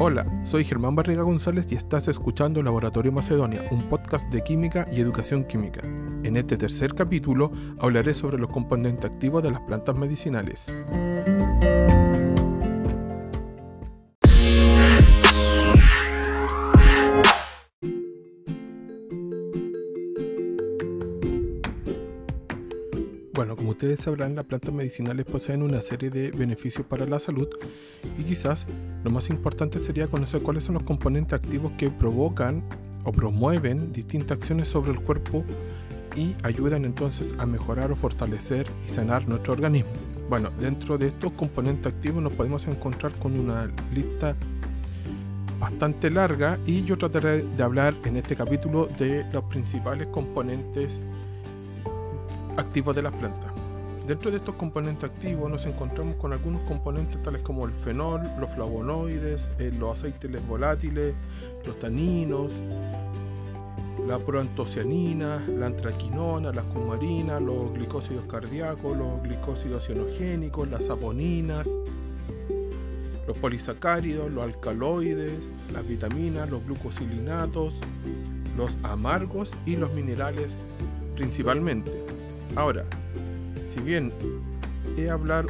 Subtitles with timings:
[0.00, 5.00] Hola, soy Germán Barriga González y estás escuchando Laboratorio Macedonia, un podcast de química y
[5.00, 5.80] educación química.
[6.22, 10.72] En este tercer capítulo hablaré sobre los componentes activos de las plantas medicinales.
[23.78, 27.46] Ustedes sabrán, las plantas medicinales poseen una serie de beneficios para la salud
[28.18, 28.66] y quizás
[29.04, 32.64] lo más importante sería conocer cuáles son los componentes activos que provocan
[33.04, 35.44] o promueven distintas acciones sobre el cuerpo
[36.16, 39.92] y ayudan entonces a mejorar o fortalecer y sanar nuestro organismo.
[40.28, 44.34] Bueno, dentro de estos componentes activos nos podemos encontrar con una lista
[45.60, 50.98] bastante larga y yo trataré de hablar en este capítulo de los principales componentes
[52.56, 53.57] activos de las plantas.
[54.08, 58.50] Dentro de estos componentes activos nos encontramos con algunos componentes tales como el fenol, los
[58.52, 61.14] flavonoides, eh, los aceites volátiles,
[61.66, 62.50] los taninos,
[64.06, 71.68] la proantocianina, la antraquinona, la cumarina, los glicósidos cardíacos, los glicósidos cianogénicos, las saponinas,
[73.26, 75.34] los polisacáridos, los alcaloides,
[75.74, 77.74] las vitaminas, los glucosilinatos,
[78.56, 80.62] los amargos y los minerales
[81.14, 81.92] principalmente.
[82.56, 82.86] Ahora,
[83.78, 84.12] si bien
[84.96, 85.46] he hablar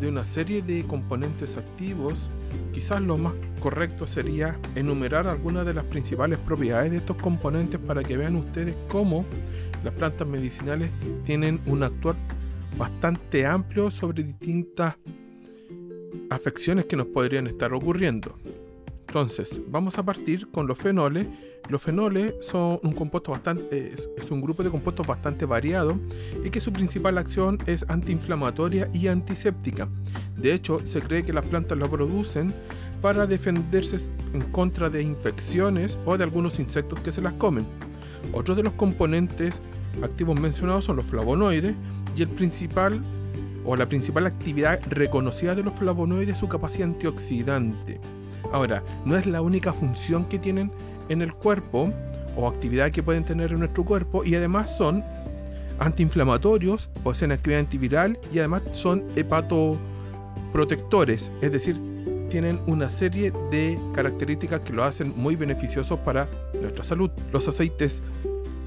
[0.00, 2.28] de una serie de componentes activos,
[2.72, 8.02] quizás lo más correcto sería enumerar algunas de las principales propiedades de estos componentes para
[8.02, 9.24] que vean ustedes cómo
[9.84, 10.90] las plantas medicinales
[11.24, 12.16] tienen un actuar
[12.76, 14.96] bastante amplio sobre distintas
[16.30, 18.36] afecciones que nos podrían estar ocurriendo.
[19.08, 21.26] Entonces, vamos a partir con los fenoles
[21.68, 25.98] los fenoles son un bastante, es, un grupo de compuestos bastante variado
[26.42, 29.86] y que su principal acción es antiinflamatoria y antiséptica.
[30.36, 32.54] De hecho, se cree que las plantas lo producen
[33.02, 37.66] para defenderse en contra de infecciones o de algunos insectos que se las comen.
[38.32, 39.60] Otros de los componentes
[40.02, 41.74] activos mencionados son los flavonoides
[42.16, 43.02] y el principal
[43.64, 48.00] o la principal actividad reconocida de los flavonoides es su capacidad antioxidante.
[48.52, 50.70] Ahora, no es la única función que tienen
[51.08, 51.92] en el cuerpo
[52.36, 55.04] o actividad que pueden tener en nuestro cuerpo y además son
[55.78, 61.76] antiinflamatorios, poseen actividad antiviral y además son hepatoprotectores, es decir,
[62.28, 66.28] tienen una serie de características que lo hacen muy beneficiosos para
[66.60, 67.10] nuestra salud.
[67.32, 68.02] Los aceites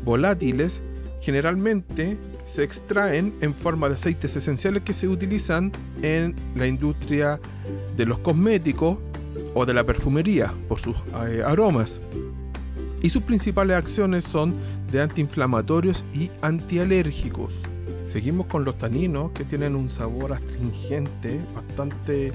[0.03, 0.81] volátiles
[1.21, 5.71] generalmente se extraen en forma de aceites esenciales que se utilizan
[6.01, 7.39] en la industria
[7.95, 8.97] de los cosméticos
[9.53, 10.97] o de la perfumería por sus
[11.27, 11.99] eh, aromas
[13.01, 14.55] y sus principales acciones son
[14.91, 17.61] de antiinflamatorios y antialérgicos.
[18.05, 22.33] Seguimos con los taninos que tienen un sabor astringente bastante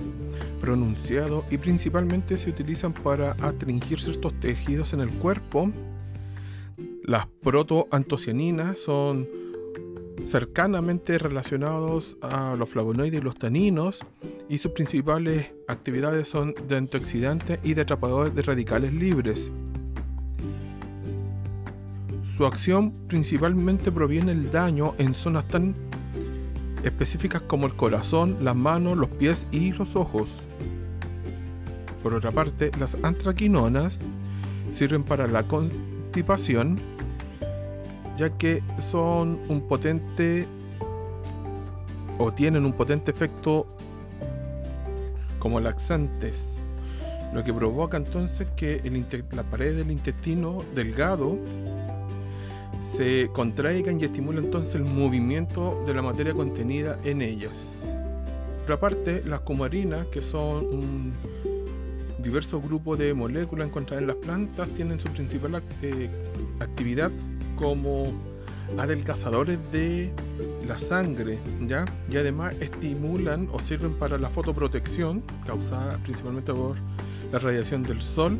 [0.60, 5.70] pronunciado y principalmente se utilizan para astringir ciertos tejidos en el cuerpo.
[7.04, 9.28] Las protoantocianinas son
[10.26, 14.00] cercanamente relacionados a los flavonoides y los taninos
[14.48, 19.50] y sus principales actividades son de antioxidantes y de atrapadores de radicales libres.
[22.36, 25.74] Su acción principalmente proviene del daño en zonas tan
[26.84, 30.40] específicas como el corazón, las manos, los pies y los ojos.
[32.02, 33.98] Por otra parte, las antraquinonas
[34.70, 36.78] sirven para la constipación,
[38.16, 40.46] ya que son un potente
[42.18, 43.66] o tienen un potente efecto
[45.38, 46.56] como laxantes,
[47.32, 48.80] lo que provoca entonces que
[49.32, 51.38] la pared del intestino delgado
[52.82, 57.52] se contraigan y estimulan entonces el movimiento de la materia contenida en ellas.
[58.64, 61.12] Por aparte, las cumarinas, que son un
[62.18, 66.08] diverso grupo de moléculas encontradas en las plantas, tienen su principal eh,
[66.60, 67.10] actividad
[67.56, 68.12] como
[68.78, 70.12] adelgazadores de
[70.66, 71.84] la sangre, ¿ya?
[72.10, 76.76] Y además estimulan o sirven para la fotoprotección, causada principalmente por
[77.32, 78.38] la radiación del sol,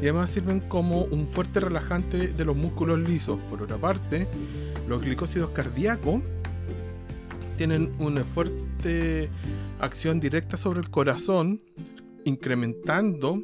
[0.00, 3.38] y además sirven como un fuerte relajante de los músculos lisos.
[3.50, 4.26] Por otra parte,
[4.88, 6.20] los glicósidos cardíacos
[7.56, 9.28] tienen una fuerte
[9.80, 11.60] acción directa sobre el corazón,
[12.24, 13.42] incrementando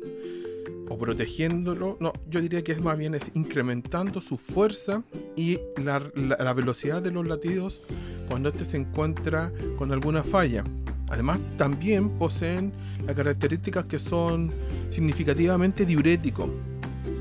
[0.89, 5.03] o protegiéndolo, no, yo diría que es más bien es incrementando su fuerza
[5.37, 7.83] y la, la velocidad de los latidos
[8.29, 10.65] cuando este se encuentra con alguna falla.
[11.11, 12.73] Además, también poseen
[13.07, 14.53] las características que son
[14.91, 16.51] significativamente diuréticos.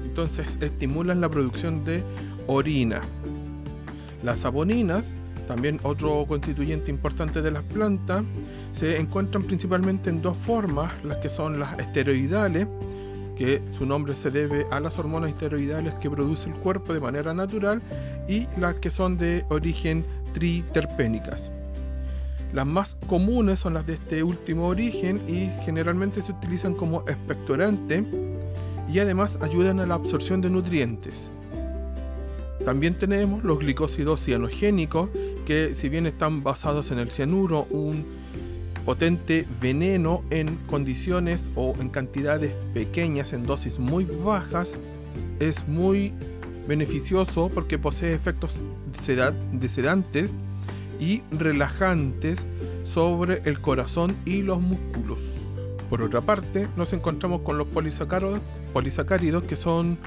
[0.06, 2.04] Entonces, estimulan la producción de
[2.48, 3.02] orina.
[4.24, 5.14] Las saponinas
[5.48, 8.24] También otro constituyente importante de las plantas
[8.74, 12.68] se encuentran principalmente en dos formas, las que son las esteroidales,
[13.38, 17.34] que su nombre se debe a las hormonas esteroidales que produce el cuerpo de manera
[17.34, 17.82] natural,
[18.28, 21.52] y las que son de origen triterpénicas.
[22.54, 28.06] Las más comunes son las de este último origen y generalmente se utilizan como expectorante
[28.90, 31.30] y además ayudan a la absorción de nutrientes.
[32.64, 35.10] También tenemos los glicósidos cianogénicos
[35.46, 38.06] que si bien están basados en el cianuro, un
[38.88, 44.78] potente veneno en condiciones o en cantidades pequeñas, en dosis muy bajas,
[45.42, 46.14] es muy
[46.70, 48.62] beneficioso porque posee efectos
[49.52, 50.30] de sedantes
[51.02, 52.46] y relajantes
[52.86, 55.22] sobre el corazón y los músculos.
[55.90, 59.98] Por otra parte, nos encontramos con los polisacáridos, que son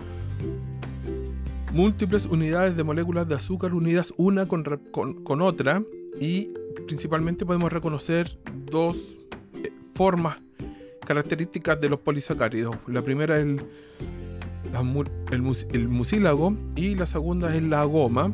[1.75, 5.83] múltiples unidades de moléculas de azúcar unidas una con, con, otra
[6.19, 6.55] y
[6.87, 8.39] principalmente podemos reconocer
[8.71, 9.19] dos
[9.55, 10.39] eh, formas
[11.05, 12.77] características de los polisacáridos.
[12.87, 13.63] La primera es el,
[15.73, 18.33] el mucílago y la segunda es la goma,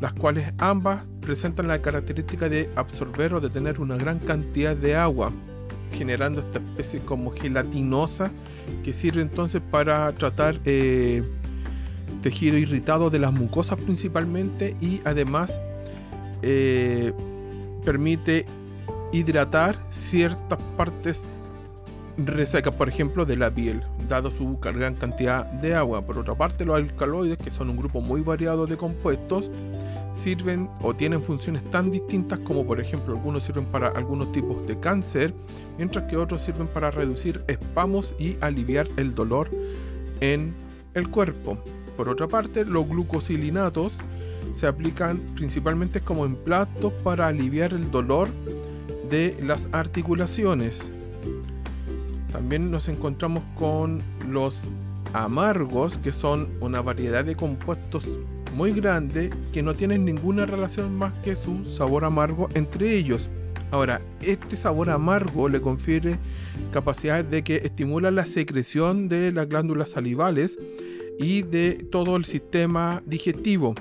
[0.00, 4.96] las cuales ambas presentan la característica de absorber o de tener una gran cantidad de
[4.96, 5.32] agua,
[5.92, 8.30] generando esta especie como gelatinosa
[8.84, 11.22] que sirve entonces para tratar eh,
[12.22, 15.60] tejido irritado de las mucosas principalmente y además
[16.42, 17.12] eh,
[17.84, 18.46] permite
[19.12, 21.24] hidratar ciertas partes
[22.18, 26.02] resecas, por ejemplo, de la piel, dado su gran cantidad de agua.
[26.02, 29.50] Por otra parte, los alcaloides, que son un grupo muy variado de compuestos,
[30.14, 34.80] sirven o tienen funciones tan distintas como por ejemplo algunos sirven para algunos tipos de
[34.80, 35.34] cáncer,
[35.76, 39.50] mientras que otros sirven para reducir espamos y aliviar el dolor
[40.20, 40.54] en
[40.94, 41.58] el cuerpo.
[41.96, 43.92] Por otra parte, los glucosilinatos
[44.54, 48.28] se aplican principalmente como emplatos para aliviar el dolor
[49.10, 50.90] de las articulaciones.
[52.32, 54.64] También nos encontramos con los
[55.12, 58.06] amargos, que son una variedad de compuestos
[58.54, 63.28] muy grande que no tienen ninguna relación más que su sabor amargo entre ellos.
[63.70, 66.18] Ahora, este sabor amargo le confiere
[66.72, 70.58] capacidades de que estimula la secreción de las glándulas salivales
[71.18, 73.74] y de todo el sistema digestivo.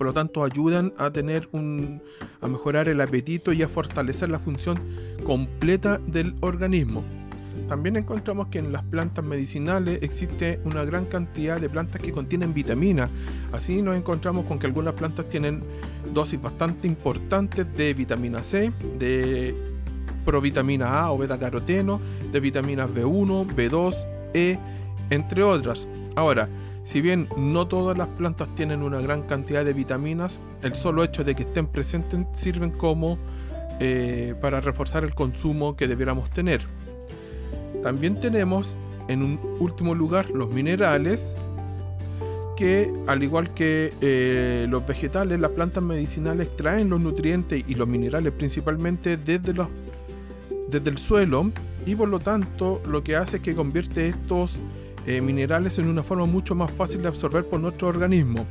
[0.00, 2.00] Por lo tanto, ayudan a tener un
[2.40, 4.80] a mejorar el apetito y a fortalecer la función
[5.24, 7.04] completa del organismo.
[7.68, 12.54] También encontramos que en las plantas medicinales existe una gran cantidad de plantas que contienen
[12.54, 13.10] vitamina.
[13.52, 15.62] Así nos encontramos con que algunas plantas tienen
[16.14, 19.54] dosis bastante importantes de vitamina C, de
[20.24, 22.00] provitamina A o beta caroteno,
[22.32, 23.94] de vitaminas B1, B2,
[24.32, 24.58] E,
[25.10, 25.86] entre otras.
[26.16, 26.48] Ahora,
[26.84, 31.24] si bien no todas las plantas tienen una gran cantidad de vitaminas, el solo hecho
[31.24, 33.18] de que estén presentes sirven como
[33.80, 36.62] eh, para reforzar el consumo que debiéramos tener.
[37.82, 38.74] También tenemos
[39.08, 41.36] en un último lugar los minerales,
[42.56, 47.88] que al igual que eh, los vegetales, las plantas medicinales extraen los nutrientes y los
[47.88, 49.68] minerales principalmente desde, los,
[50.68, 51.50] desde el suelo
[51.86, 54.58] y por lo tanto lo que hace es que convierte estos
[55.06, 58.46] eh, minerales en una forma mucho más fácil de absorber por nuestro organismo.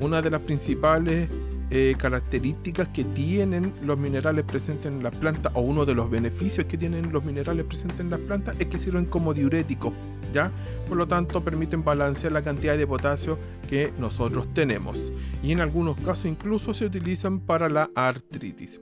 [0.00, 1.28] Una de las principales
[1.72, 6.66] eh, características que tienen los minerales presentes en las plantas o uno de los beneficios
[6.66, 9.92] que tienen los minerales presentes en las plantas es que sirven como diuréticos,
[10.34, 10.50] ¿ya?
[10.88, 13.38] Por lo tanto, permiten balancear la cantidad de potasio
[13.68, 15.12] que nosotros tenemos.
[15.44, 18.80] Y en algunos casos incluso se utilizan para la artritis.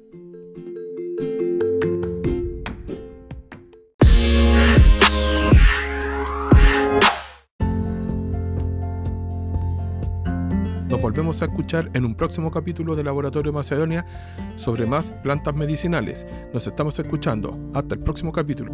[11.18, 14.06] Volvemos a escuchar en un próximo capítulo de Laboratorio Macedonia
[14.54, 16.24] sobre más plantas medicinales.
[16.54, 17.58] Nos estamos escuchando.
[17.74, 18.70] Hasta el próximo capítulo.